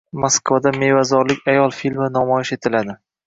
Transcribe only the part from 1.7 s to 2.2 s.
filmi